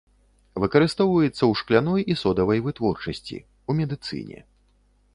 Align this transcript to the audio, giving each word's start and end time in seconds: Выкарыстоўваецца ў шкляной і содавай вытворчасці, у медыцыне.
Выкарыстоўваецца 0.63 1.33
ў 1.33 1.53
шкляной 1.61 2.07
і 2.13 2.17
содавай 2.23 2.59
вытворчасці, 2.71 3.37
у 3.69 3.81
медыцыне. 3.83 4.39